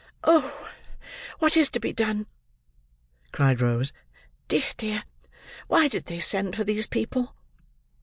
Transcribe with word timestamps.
"Oh! 0.23 0.67
what 1.37 1.55
is 1.55 1.69
to 1.69 1.79
be 1.79 1.93
done?" 1.93 2.25
cried 3.31 3.61
Rose. 3.61 3.93
"Dear, 4.47 4.63
dear! 4.75 5.03
why 5.67 5.87
did 5.87 6.05
they 6.05 6.19
send 6.19 6.55
for 6.55 6.63
these 6.63 6.87
people?" 6.87 7.35